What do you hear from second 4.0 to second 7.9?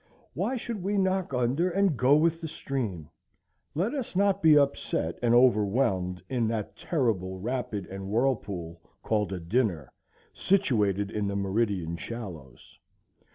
not be upset and overwhelmed in that terrible rapid